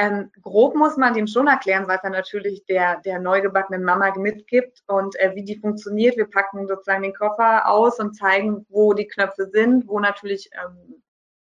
Ähm, 0.00 0.30
grob 0.42 0.76
muss 0.76 0.96
man 0.96 1.14
dem 1.14 1.26
schon 1.26 1.48
erklären, 1.48 1.88
was 1.88 2.04
er 2.04 2.10
natürlich 2.10 2.64
der, 2.66 3.00
der 3.00 3.18
neugebackenen 3.18 3.82
Mama 3.82 4.16
mitgibt 4.16 4.80
und 4.86 5.18
äh, 5.18 5.34
wie 5.34 5.42
die 5.42 5.58
funktioniert. 5.58 6.16
Wir 6.16 6.30
packen 6.30 6.68
sozusagen 6.68 7.02
den 7.02 7.14
Koffer 7.14 7.68
aus 7.68 7.98
und 7.98 8.14
zeigen, 8.14 8.64
wo 8.68 8.92
die 8.92 9.08
Knöpfe 9.08 9.46
sind, 9.46 9.88
wo 9.88 9.98
natürlich 9.98 10.50
ähm, 10.52 11.02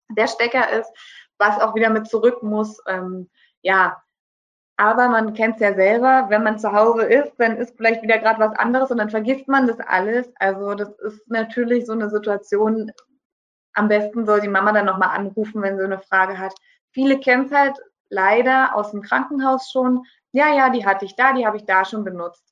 der 0.09 0.27
Stecker 0.27 0.69
ist, 0.73 0.91
was 1.39 1.61
auch 1.61 1.77
wieder 1.77 1.89
mit 1.91 2.09
zurück 2.09 2.43
muss. 2.43 2.83
Ähm, 2.89 3.31
ja, 3.61 4.03
aber 4.77 5.09
man 5.09 5.35
kennt 5.35 5.55
es 5.55 5.61
ja 5.61 5.75
selber, 5.75 6.27
wenn 6.29 6.43
man 6.43 6.59
zu 6.59 6.73
Hause 6.73 7.05
ist, 7.05 7.35
dann 7.39 7.57
ist 7.59 7.77
vielleicht 7.77 8.03
wieder 8.03 8.19
gerade 8.19 8.41
was 8.41 8.59
anderes 8.59 8.91
und 8.91 8.99
dann 8.99 9.11
vergisst 9.11 9.47
man 9.47 9.69
das 9.69 9.79
alles. 9.79 10.33
Also 10.41 10.75
das 10.75 10.91
ist 10.99 11.31
natürlich 11.31 11.87
so 11.87 11.93
eine 11.93 12.11
Situation. 12.11 12.91
Am 13.75 13.87
besten 13.87 14.27
soll 14.27 14.41
die 14.41 14.49
Mama 14.49 14.73
dann 14.73 14.87
nochmal 14.87 15.17
anrufen, 15.17 15.63
wenn 15.63 15.79
sie 15.79 15.85
eine 15.85 16.01
Frage 16.01 16.39
hat. 16.41 16.55
Viele 16.91 17.21
kennen 17.21 17.47
es 17.47 17.53
halt 17.53 17.79
leider 18.13 18.75
aus 18.75 18.91
dem 18.91 19.03
Krankenhaus 19.03 19.71
schon. 19.71 20.05
Ja, 20.33 20.55
ja, 20.55 20.71
die 20.71 20.87
hatte 20.87 21.05
ich 21.05 21.17
da, 21.17 21.33
die 21.33 21.47
habe 21.47 21.57
ich 21.57 21.65
da 21.65 21.85
schon 21.85 22.05
benutzt. 22.05 22.45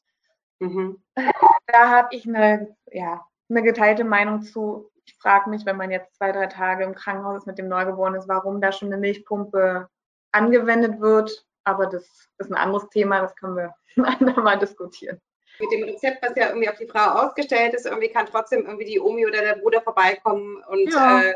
Mhm. 0.58 1.02
Da 1.14 1.88
habe 1.88 2.08
ich 2.10 2.26
eine, 2.26 2.76
ja, 2.90 3.24
eine 3.48 3.62
geteilte 3.62 4.04
Meinung 4.04 4.42
zu. 4.42 4.90
Ich 5.04 5.16
frage 5.18 5.48
mich, 5.48 5.64
wenn 5.64 5.76
man 5.76 5.90
jetzt 5.90 6.16
zwei, 6.16 6.32
drei 6.32 6.46
Tage 6.46 6.84
im 6.84 6.94
Krankenhaus 6.94 7.38
ist 7.38 7.46
mit 7.46 7.58
dem 7.58 7.68
Neugeborenen 7.68 8.22
warum 8.26 8.60
da 8.60 8.72
schon 8.72 8.88
eine 8.88 8.98
Milchpumpe 8.98 9.88
angewendet 10.32 11.00
wird 11.00 11.46
aber 11.64 11.86
das 11.86 12.04
ist 12.38 12.50
ein 12.50 12.54
anderes 12.54 12.88
Thema, 12.90 13.20
das 13.20 13.34
können 13.36 13.56
wir 13.56 13.74
andermal 14.04 14.58
diskutieren. 14.58 15.20
Mit 15.58 15.72
dem 15.72 15.84
Rezept, 15.84 16.22
was 16.22 16.34
ja 16.36 16.48
irgendwie 16.48 16.68
auf 16.68 16.78
die 16.78 16.86
Frau 16.86 17.26
ausgestellt 17.26 17.74
ist, 17.74 17.84
irgendwie 17.84 18.08
kann 18.08 18.26
trotzdem 18.26 18.64
irgendwie 18.64 18.86
die 18.86 19.00
Omi 19.00 19.26
oder 19.26 19.42
der 19.42 19.56
Bruder 19.56 19.82
vorbeikommen 19.82 20.62
und 20.68 20.92
ja. 20.92 21.22
äh, 21.22 21.34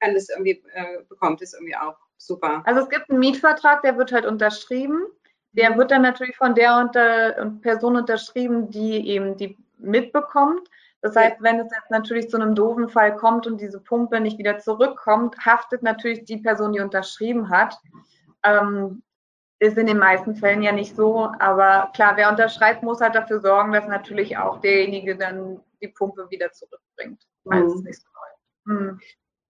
kann 0.00 0.14
das 0.14 0.28
irgendwie, 0.28 0.62
äh, 0.72 1.02
bekommt 1.08 1.40
es 1.42 1.54
irgendwie 1.54 1.76
auch 1.76 1.96
super. 2.20 2.62
Also 2.64 2.82
es 2.82 2.88
gibt 2.88 3.10
einen 3.10 3.18
Mietvertrag, 3.18 3.82
der 3.82 3.96
wird 3.96 4.12
halt 4.12 4.26
unterschrieben. 4.26 5.02
Der 5.52 5.76
wird 5.76 5.90
dann 5.90 6.02
natürlich 6.02 6.36
von 6.36 6.54
der 6.54 6.76
unter, 6.76 7.52
Person 7.60 7.96
unterschrieben, 7.96 8.70
die 8.70 9.08
eben 9.08 9.36
die 9.36 9.56
mitbekommt. 9.78 10.68
Das 11.02 11.16
heißt, 11.16 11.38
wenn 11.40 11.58
es 11.58 11.72
jetzt 11.74 11.90
natürlich 11.90 12.28
zu 12.28 12.36
einem 12.36 12.54
doofen 12.54 12.88
Fall 12.88 13.16
kommt 13.16 13.46
und 13.46 13.60
diese 13.60 13.80
Pumpe 13.80 14.20
nicht 14.20 14.38
wieder 14.38 14.58
zurückkommt, 14.58 15.36
haftet 15.44 15.82
natürlich 15.82 16.24
die 16.24 16.36
Person, 16.36 16.72
die 16.72 16.80
unterschrieben 16.80 17.48
hat. 17.48 17.78
Ähm, 18.44 19.02
ist 19.60 19.76
in 19.76 19.86
den 19.86 19.98
meisten 19.98 20.34
Fällen 20.34 20.62
ja 20.62 20.72
nicht 20.72 20.96
so, 20.96 21.30
aber 21.38 21.90
klar, 21.94 22.16
wer 22.16 22.30
unterschreibt, 22.30 22.82
muss 22.82 23.02
halt 23.02 23.14
dafür 23.14 23.40
sorgen, 23.40 23.72
dass 23.72 23.86
natürlich 23.86 24.38
auch 24.38 24.58
derjenige 24.60 25.16
dann 25.16 25.60
die 25.82 25.88
Pumpe 25.88 26.30
wieder 26.30 26.50
zurückbringt. 26.50 27.26
Mhm. 27.44 27.68
so 27.68 27.82
mhm. 28.64 29.00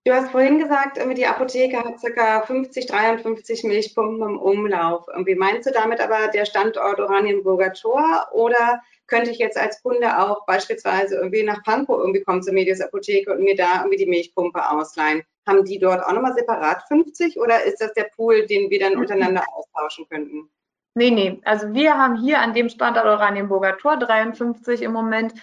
Du 0.04 0.14
hast 0.14 0.30
vorhin 0.30 0.58
gesagt, 0.58 0.98
die 1.14 1.26
Apotheke 1.26 1.76
hat 1.76 2.00
ca. 2.00 2.40
50, 2.40 2.86
53 2.86 3.64
Milchpumpen 3.64 4.22
im 4.30 4.38
Umlauf. 4.38 5.06
Wie 5.26 5.34
meinst 5.34 5.68
du 5.68 5.72
damit 5.72 6.00
aber 6.00 6.28
der 6.28 6.46
Standort 6.46 6.98
Oranienburger 6.98 7.74
Tor 7.74 8.28
oder 8.32 8.80
könnte 9.08 9.30
ich 9.30 9.38
jetzt 9.38 9.58
als 9.58 9.82
Kunde 9.82 10.18
auch 10.18 10.46
beispielsweise 10.46 11.16
irgendwie 11.16 11.42
nach 11.42 11.62
Pankow 11.64 11.98
irgendwie 11.98 12.22
kommen 12.22 12.42
zur 12.42 12.54
Medias 12.54 12.80
Apotheke 12.80 13.32
und 13.32 13.42
mir 13.42 13.56
da 13.56 13.80
irgendwie 13.80 13.98
die 13.98 14.06
Milchpumpe 14.06 14.70
ausleihen? 14.70 15.22
Haben 15.46 15.64
die 15.66 15.78
dort 15.78 16.02
auch 16.02 16.12
nochmal 16.12 16.34
separat 16.34 16.82
50 16.88 17.38
oder 17.38 17.62
ist 17.64 17.82
das 17.82 17.92
der 17.92 18.08
Pool, 18.16 18.46
den 18.46 18.70
wir 18.70 18.80
dann 18.80 18.96
untereinander 18.96 19.44
austauschen 19.54 20.08
könnten? 20.08 20.48
Nee, 20.94 21.10
nee. 21.10 21.40
Also 21.44 21.74
wir 21.74 21.98
haben 21.98 22.16
hier 22.16 22.38
an 22.38 22.54
dem 22.54 22.70
Standort 22.70 23.06
Oranienburger 23.06 23.76
Tor 23.76 23.98
53 23.98 24.80
im 24.80 24.92
Moment. 24.92 25.34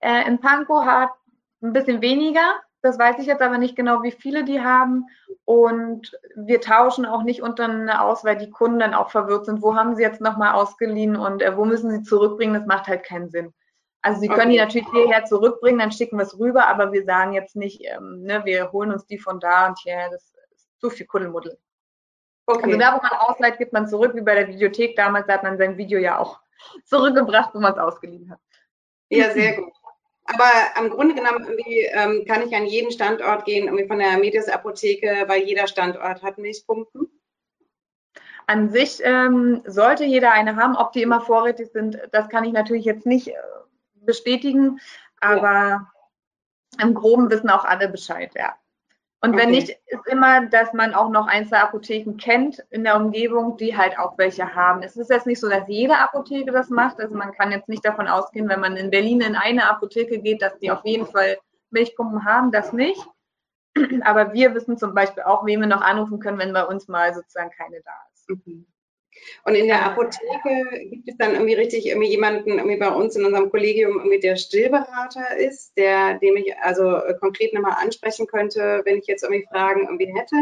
Äh, 0.00 0.26
in 0.28 0.38
Pankow 0.38 0.84
hat 0.84 1.10
ein 1.62 1.72
bisschen 1.72 2.02
weniger, 2.02 2.60
das 2.82 2.98
weiß 2.98 3.18
ich 3.20 3.26
jetzt 3.26 3.42
aber 3.42 3.58
nicht 3.58 3.76
genau, 3.76 4.02
wie 4.02 4.10
viele 4.10 4.44
die 4.44 4.60
haben. 4.60 5.06
Und 5.44 6.18
wir 6.34 6.60
tauschen 6.60 7.06
auch 7.06 7.22
nicht 7.22 7.42
untereinander 7.42 8.02
aus, 8.02 8.24
weil 8.24 8.36
die 8.36 8.50
Kunden 8.50 8.80
dann 8.80 8.94
auch 8.94 9.10
verwirrt 9.10 9.46
sind. 9.46 9.62
Wo 9.62 9.76
haben 9.76 9.94
sie 9.94 10.02
jetzt 10.02 10.20
nochmal 10.20 10.52
ausgeliehen 10.52 11.16
und 11.16 11.42
äh, 11.42 11.56
wo 11.56 11.64
müssen 11.64 11.90
sie 11.90 12.02
zurückbringen? 12.02 12.54
Das 12.54 12.66
macht 12.66 12.88
halt 12.88 13.04
keinen 13.04 13.30
Sinn. 13.30 13.54
Also 14.02 14.20
sie 14.20 14.28
können 14.28 14.50
die 14.50 14.58
natürlich 14.58 14.88
hierher 14.92 15.24
zurückbringen, 15.24 15.78
dann 15.78 15.92
schicken 15.92 16.16
wir 16.16 16.24
es 16.24 16.36
rüber, 16.36 16.66
aber 16.66 16.92
wir 16.92 17.04
sagen 17.04 17.34
jetzt 17.34 17.54
nicht, 17.54 17.82
ähm, 17.84 18.22
ne, 18.22 18.44
wir 18.44 18.72
holen 18.72 18.90
uns 18.90 19.06
die 19.06 19.18
von 19.18 19.38
da 19.38 19.68
und 19.68 19.78
hier, 19.78 20.08
das 20.10 20.34
ist 20.50 20.80
zu 20.80 20.90
viel 20.90 21.06
Kuddelmuddel. 21.06 21.56
Okay. 22.46 22.64
Also 22.64 22.78
da, 22.78 22.96
wo 22.96 23.00
man 23.00 23.12
ausleiht, 23.20 23.58
gibt 23.58 23.72
man 23.72 23.86
zurück, 23.86 24.16
wie 24.16 24.20
bei 24.20 24.34
der 24.34 24.48
Videothek 24.48 24.96
damals, 24.96 25.28
da 25.28 25.34
hat 25.34 25.44
man 25.44 25.56
sein 25.56 25.76
Video 25.76 26.00
ja 26.00 26.18
auch 26.18 26.40
zurückgebracht, 26.84 27.54
wo 27.54 27.60
man 27.60 27.74
es 27.74 27.78
ausgeliehen 27.78 28.28
hat. 28.28 28.40
Ja, 29.08 29.30
sehr 29.30 29.56
gut. 29.56 29.72
Aber 30.24 30.50
am 30.76 30.90
Grunde 30.90 31.14
genommen 31.14 31.46
ähm, 31.66 32.24
kann 32.26 32.46
ich 32.46 32.54
an 32.54 32.66
jeden 32.66 32.92
Standort 32.92 33.44
gehen, 33.44 33.64
irgendwie 33.64 33.88
von 33.88 33.98
der 33.98 34.18
Medias 34.18 34.48
Apotheke, 34.48 35.24
weil 35.26 35.42
jeder 35.42 35.66
Standort 35.66 36.22
hat 36.22 36.38
Milchpumpen. 36.38 37.08
An 38.46 38.70
sich 38.70 39.00
ähm, 39.02 39.62
sollte 39.66 40.04
jeder 40.04 40.32
eine 40.32 40.56
haben. 40.56 40.76
Ob 40.76 40.92
die 40.92 41.02
immer 41.02 41.20
vorrätig 41.20 41.70
sind, 41.72 41.98
das 42.12 42.28
kann 42.28 42.44
ich 42.44 42.52
natürlich 42.52 42.84
jetzt 42.84 43.06
nicht 43.06 43.28
äh, 43.28 43.34
bestätigen, 43.94 44.80
aber 45.20 45.42
ja. 45.50 45.92
im 46.80 46.94
Groben 46.94 47.30
wissen 47.30 47.50
auch 47.50 47.64
alle 47.64 47.88
Bescheid, 47.88 48.32
ja. 48.36 48.56
Und 49.24 49.36
wenn 49.36 49.50
okay. 49.50 49.60
nicht, 49.60 49.70
ist 49.86 50.06
immer, 50.08 50.46
dass 50.46 50.72
man 50.72 50.94
auch 50.94 51.08
noch 51.08 51.28
ein, 51.28 51.46
zwei 51.46 51.58
Apotheken 51.60 52.16
kennt 52.16 52.58
in 52.70 52.82
der 52.82 52.96
Umgebung, 52.96 53.56
die 53.56 53.76
halt 53.76 53.96
auch 53.96 54.18
welche 54.18 54.52
haben. 54.52 54.82
Es 54.82 54.96
ist 54.96 55.10
jetzt 55.10 55.28
nicht 55.28 55.38
so, 55.38 55.48
dass 55.48 55.68
jede 55.68 55.96
Apotheke 55.96 56.50
das 56.50 56.70
macht. 56.70 56.98
Also 57.00 57.14
man 57.14 57.32
kann 57.32 57.52
jetzt 57.52 57.68
nicht 57.68 57.84
davon 57.84 58.08
ausgehen, 58.08 58.48
wenn 58.48 58.58
man 58.58 58.76
in 58.76 58.90
Berlin 58.90 59.20
in 59.20 59.36
eine 59.36 59.70
Apotheke 59.70 60.18
geht, 60.18 60.42
dass 60.42 60.58
die 60.58 60.72
auf 60.72 60.84
jeden 60.84 61.06
Fall 61.06 61.38
Milchpumpen 61.70 62.24
haben, 62.24 62.50
das 62.50 62.72
nicht. 62.72 63.00
Aber 64.02 64.32
wir 64.32 64.56
wissen 64.56 64.76
zum 64.76 64.92
Beispiel 64.92 65.22
auch, 65.22 65.46
wen 65.46 65.60
wir 65.60 65.68
noch 65.68 65.82
anrufen 65.82 66.18
können, 66.18 66.38
wenn 66.38 66.52
bei 66.52 66.64
uns 66.64 66.88
mal 66.88 67.14
sozusagen 67.14 67.50
keine 67.50 67.80
da 67.80 67.92
ist. 68.12 68.28
Mhm. 68.28 68.66
Und 69.44 69.54
in 69.54 69.66
der 69.66 69.84
Apotheke 69.84 70.88
gibt 70.90 71.08
es 71.08 71.16
dann 71.16 71.32
irgendwie 71.32 71.54
richtig 71.54 71.86
irgendwie 71.86 72.08
jemanden 72.08 72.50
irgendwie 72.50 72.76
bei 72.76 72.90
uns 72.90 73.16
in 73.16 73.24
unserem 73.24 73.50
Kollegium 73.50 73.96
irgendwie 73.98 74.20
der 74.20 74.36
Stillberater 74.36 75.36
ist, 75.36 75.76
der, 75.76 76.18
dem 76.18 76.36
ich 76.36 76.56
also 76.58 76.96
äh, 76.96 77.14
konkret 77.18 77.52
nochmal 77.52 77.76
ansprechen 77.80 78.26
könnte, 78.26 78.82
wenn 78.84 78.98
ich 78.98 79.06
jetzt 79.06 79.22
irgendwie 79.22 79.46
Fragen 79.46 79.82
irgendwie 79.82 80.12
hätte? 80.14 80.36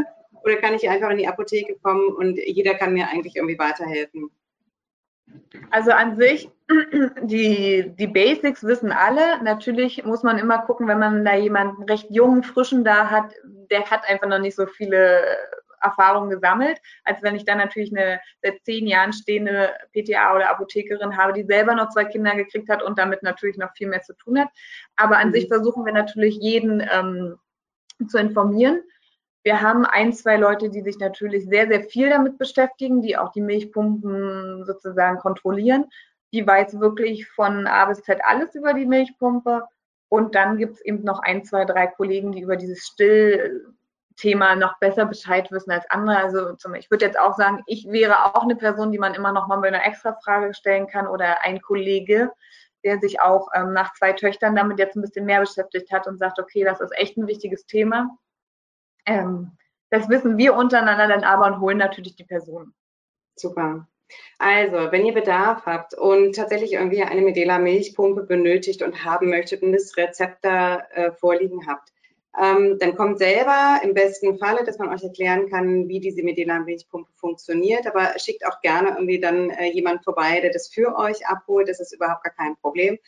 Oder 0.45 0.57
kann 0.57 0.75
ich 0.75 0.89
einfach 0.89 1.11
in 1.11 1.19
die 1.19 1.29
Apotheke 1.29 1.77
kommen 1.83 2.15
und 2.15 2.37
jeder 2.37 2.75
kann 2.75 2.95
mir 2.95 3.09
eigentlich 3.09 3.37
irgendwie 3.37 3.59
weiterhelfen? 3.59 4.31
Also 5.71 5.93
an 5.93 6.17
sich, 6.17 6.51
die, 7.23 7.93
die 7.97 8.07
Basics 8.07 8.65
wissen 8.65 8.93
alle. 8.93 9.43
Natürlich 9.43 10.05
muss 10.05 10.23
man 10.23 10.39
immer 10.39 10.59
gucken, 10.59 10.89
wenn 10.89 10.99
man 10.99 11.25
da 11.25 11.35
jemanden 11.37 11.83
recht 11.85 12.11
jungen, 12.11 12.43
frischen 12.43 12.85
da 12.85 13.11
hat, 13.11 13.35
der 13.71 13.91
hat 13.91 14.09
einfach 14.09 14.29
noch 14.29 14.39
nicht 14.39 14.57
so 14.57 14.67
viele 14.67 15.23
Erfahrung 15.81 16.31
gesammelt, 16.31 16.81
als 17.05 17.23
wenn 17.23 17.37
ich 17.37 17.45
dann 17.45 17.59
natürlich 17.59 17.91
eine 17.97 18.21
seit 18.43 18.63
zehn 18.65 18.87
Jahren 18.87 19.13
stehende 19.13 19.73
PTA 19.93 20.35
oder 20.35 20.51
Apothekerin 20.51 21.17
habe, 21.17 21.33
die 21.33 21.45
selber 21.45 21.75
noch 21.75 21.91
zwei 21.91 22.05
Kinder 22.05 22.35
gekriegt 22.35 22.69
hat 22.69 22.83
und 22.83 22.99
damit 22.99 23.23
natürlich 23.23 23.57
noch 23.57 23.73
viel 23.75 23.89
mehr 23.89 24.03
zu 24.03 24.15
tun 24.15 24.41
hat. 24.41 24.49
Aber 24.97 25.19
an 25.19 25.29
mhm. 25.29 25.33
sich 25.33 25.49
versuchen 25.49 25.85
wir 25.85 25.93
natürlich 25.93 26.37
jeden 26.37 26.87
ähm, 26.93 27.37
zu 28.09 28.19
informieren. 28.19 28.83
Wir 29.43 29.63
haben 29.63 29.87
ein, 29.87 30.13
zwei 30.13 30.37
Leute, 30.37 30.69
die 30.69 30.83
sich 30.83 30.99
natürlich 30.99 31.47
sehr, 31.47 31.67
sehr 31.67 31.85
viel 31.85 32.11
damit 32.11 32.37
beschäftigen, 32.37 33.01
die 33.01 33.17
auch 33.17 33.33
die 33.33 33.41
Milchpumpen 33.41 34.65
sozusagen 34.67 35.19
kontrollieren. 35.19 35.87
Die 36.33 36.47
weiß 36.47 36.79
wirklich 36.79 37.27
von 37.29 37.67
A 37.67 37.87
bis 37.87 38.03
Z 38.03 38.21
alles 38.23 38.55
über 38.55 38.75
die 38.75 38.87
Milchpumpe. 38.87 39.65
Und 40.11 40.35
dann 40.35 40.59
gibt 40.59 40.75
es 40.75 40.81
eben 40.85 41.05
noch 41.05 41.21
ein, 41.21 41.45
zwei, 41.45 41.65
drei 41.65 41.87
Kollegen, 41.87 42.33
die 42.33 42.43
über 42.43 42.57
dieses 42.57 42.87
Still, 42.87 43.73
Thema 44.21 44.55
noch 44.55 44.79
besser 44.79 45.07
Bescheid 45.07 45.51
wissen 45.51 45.71
als 45.71 45.91
andere. 45.91 46.19
Also 46.19 46.55
zum, 46.55 46.75
ich 46.75 46.91
würde 46.91 47.07
jetzt 47.07 47.19
auch 47.19 47.37
sagen, 47.37 47.63
ich 47.67 47.87
wäre 47.89 48.27
auch 48.27 48.43
eine 48.43 48.57
Person, 48.57 48.93
die 48.93 48.99
man 48.99 49.15
immer 49.15 49.33
noch 49.33 49.49
mal 49.49 49.59
mit 49.59 49.73
einer 49.73 49.85
extra 49.85 50.17
Frage 50.23 50.53
stellen 50.53 50.87
kann 50.87 51.07
oder 51.07 51.43
ein 51.43 51.63
Kollege, 51.63 52.31
der 52.85 52.99
sich 52.99 53.21
auch 53.21 53.49
ähm, 53.55 53.73
nach 53.73 53.93
zwei 53.95 54.13
Töchtern 54.13 54.55
damit 54.55 54.79
jetzt 54.79 54.97
ein 54.97 55.03
bisschen 55.03 55.25
mehr 55.25 55.41
beschäftigt 55.41 55.91
hat 55.91 56.07
und 56.07 56.19
sagt, 56.19 56.39
okay, 56.39 56.65
das 56.65 56.81
ist 56.81 56.93
echt 56.97 57.17
ein 57.17 57.27
wichtiges 57.27 57.67
Thema. 57.67 58.17
Ähm, 59.07 59.57
das 59.91 60.09
wissen 60.09 60.37
wir 60.37 60.55
untereinander 60.55 61.09
dann 61.09 61.25
aber 61.25 61.47
und 61.47 61.61
holen 61.61 61.79
natürlich 61.79 62.15
die 62.15 62.25
Personen. 62.25 62.75
Super. 63.37 63.89
Also, 64.39 64.93
wenn 64.93 65.07
ihr 65.07 65.15
Bedarf 65.15 65.67
habt 65.67 65.95
und 65.95 66.35
tatsächlich 66.35 66.73
irgendwie 66.73 67.03
eine 67.03 67.23
Medela 67.23 67.59
Milchpumpe 67.59 68.25
benötigt 68.25 68.83
und 68.83 69.05
haben 69.05 69.31
möchtet 69.31 69.63
und 69.63 69.73
das 69.73 69.97
Rezept 69.97 70.45
da 70.45 70.81
äh, 70.91 71.13
vorliegen 71.13 71.67
habt, 71.67 71.93
ähm, 72.39 72.79
dann 72.79 72.95
kommt 72.95 73.19
selber 73.19 73.81
im 73.83 73.93
besten 73.93 74.39
Falle, 74.39 74.65
dass 74.65 74.79
man 74.79 74.89
euch 74.91 75.03
erklären 75.03 75.51
kann, 75.51 75.89
wie 75.89 75.99
diese 75.99 76.23
Medela-Milchpumpe 76.23 77.11
funktioniert, 77.17 77.87
aber 77.87 78.17
schickt 78.19 78.47
auch 78.47 78.61
gerne 78.61 78.91
irgendwie 78.91 79.19
dann 79.19 79.51
äh, 79.51 79.73
jemand 79.73 80.05
vorbei, 80.05 80.41
der 80.41 80.53
das 80.53 80.69
für 80.69 80.97
euch 80.97 81.27
abholt. 81.27 81.69
Das 81.69 81.81
ist 81.81 81.93
überhaupt 81.93 82.23
gar 82.23 82.33
kein 82.33 82.57
Problem. 82.57 82.99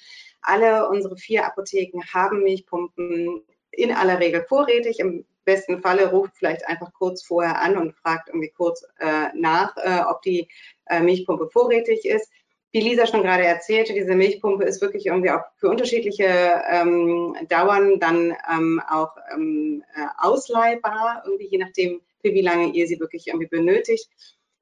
Alle 0.43 0.89
unsere 0.89 1.17
vier 1.17 1.47
Apotheken 1.47 2.03
haben 2.13 2.43
Milchpumpen 2.43 3.43
in 3.71 3.93
aller 3.93 4.19
Regel 4.19 4.45
vorrätig. 4.49 4.99
Im 4.99 5.25
besten 5.45 5.81
Falle 5.81 6.11
ruft 6.11 6.37
vielleicht 6.37 6.67
einfach 6.67 6.93
kurz 6.93 7.23
vorher 7.23 7.61
an 7.61 7.77
und 7.77 7.95
fragt 7.95 8.29
irgendwie 8.29 8.51
kurz 8.51 8.85
äh, 8.99 9.29
nach, 9.35 9.77
äh, 9.77 10.03
ob 10.09 10.23
die 10.23 10.49
äh, 10.87 11.01
Milchpumpe 11.01 11.49
vorrätig 11.49 12.05
ist 12.05 12.29
wie 12.73 12.81
Lisa 12.81 13.07
schon 13.07 13.23
gerade 13.23 13.45
erzählte, 13.45 13.93
diese 13.93 14.15
Milchpumpe 14.15 14.65
ist 14.65 14.81
wirklich 14.81 15.07
irgendwie 15.07 15.31
auch 15.31 15.43
für 15.57 15.69
unterschiedliche 15.69 16.63
ähm, 16.71 17.37
Dauern 17.49 18.01
dann 18.01 18.35
ähm, 18.51 18.81
auch 18.89 19.15
ähm, 19.33 19.85
äh, 19.95 20.07
ausleihbar, 20.19 21.23
irgendwie 21.27 21.49
je 21.49 21.59
nachdem, 21.59 22.01
für 22.23 22.33
wie 22.33 22.41
lange 22.41 22.73
ihr 22.73 22.87
sie 22.87 22.99
wirklich 22.99 23.27
irgendwie 23.27 23.47
benötigt. 23.47 24.09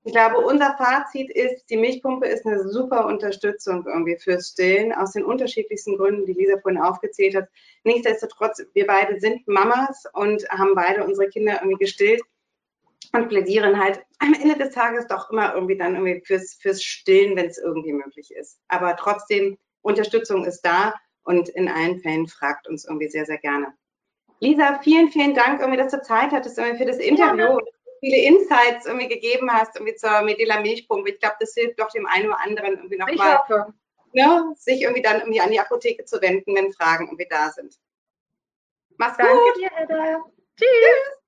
Ich 0.02 0.12
glaube, 0.12 0.38
unser 0.38 0.76
Fazit 0.78 1.30
ist, 1.30 1.66
die 1.68 1.76
Milchpumpe 1.76 2.26
ist 2.26 2.46
eine 2.46 2.66
super 2.66 3.06
Unterstützung 3.06 3.86
irgendwie 3.86 4.16
fürs 4.16 4.48
Stillen, 4.48 4.92
aus 4.92 5.12
den 5.12 5.24
unterschiedlichsten 5.24 5.96
Gründen, 5.98 6.24
die 6.24 6.32
Lisa 6.32 6.58
vorhin 6.58 6.80
aufgezählt 6.80 7.36
hat. 7.36 7.48
Nichtsdestotrotz, 7.84 8.64
wir 8.72 8.86
beide 8.86 9.20
sind 9.20 9.46
Mamas 9.46 10.04
und 10.14 10.48
haben 10.48 10.74
beide 10.74 11.04
unsere 11.04 11.28
Kinder 11.28 11.60
irgendwie 11.60 11.84
gestillt 11.84 12.22
und 13.12 13.28
plädieren 13.28 13.78
halt 13.78 14.00
am 14.18 14.34
Ende 14.34 14.56
des 14.56 14.74
Tages 14.74 15.06
doch 15.06 15.30
immer 15.30 15.54
irgendwie 15.54 15.76
dann 15.76 15.94
irgendwie 15.94 16.24
fürs, 16.24 16.54
fürs 16.54 16.82
Stillen, 16.82 17.36
wenn 17.36 17.46
es 17.46 17.58
irgendwie 17.58 17.92
möglich 17.92 18.30
ist. 18.30 18.58
Aber 18.68 18.96
trotzdem, 18.96 19.58
Unterstützung 19.82 20.44
ist 20.44 20.62
da 20.62 20.94
und 21.24 21.48
in 21.48 21.68
allen 21.68 22.00
Fällen 22.00 22.28
fragt 22.28 22.68
uns 22.68 22.84
irgendwie 22.84 23.08
sehr, 23.08 23.26
sehr 23.26 23.38
gerne. 23.38 23.74
Lisa, 24.40 24.78
vielen, 24.82 25.10
vielen 25.10 25.34
Dank, 25.34 25.60
irgendwie, 25.60 25.78
dass 25.78 25.92
du 25.92 26.02
Zeit 26.02 26.30
hattest 26.32 26.58
irgendwie 26.58 26.78
für 26.78 26.86
das 26.86 26.98
Interview 26.98 27.58
ja. 27.58 27.58
viele 28.00 28.16
Insights 28.16 28.86
irgendwie 28.86 29.08
gegeben 29.08 29.50
hast 29.52 29.76
irgendwie 29.76 29.94
zur 29.94 30.22
Medela 30.22 30.60
Milchpumpe. 30.60 31.10
Ich 31.10 31.18
glaube, 31.18 31.36
das 31.40 31.52
hilft 31.54 31.78
doch 31.78 31.90
dem 31.90 32.06
einen 32.06 32.28
oder 32.28 32.40
anderen 32.40 32.76
irgendwie 32.76 32.96
nochmal, 32.96 33.40
ne, 34.12 34.54
sich 34.56 34.82
irgendwie 34.82 35.02
dann 35.02 35.20
irgendwie 35.20 35.40
an 35.40 35.50
die 35.50 35.60
Apotheke 35.60 36.04
zu 36.04 36.20
wenden, 36.22 36.54
wenn 36.54 36.72
Fragen 36.72 37.06
irgendwie 37.06 37.28
da 37.28 37.50
sind. 37.50 37.78
Mach's 38.96 39.16
Danke 39.16 39.34
gut. 39.34 39.56
Dir, 39.56 39.70
Tschüss. 40.56 40.68
Tschüss. 40.68 41.19